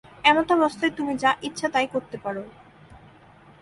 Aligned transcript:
এমতাবস্থায় 0.23 0.93
তুমি 0.97 1.13
যা 1.17 1.31
ইচ্ছা 1.41 1.67
তাই 1.69 1.87
করতে 1.87 2.17
পার'। 2.17 2.39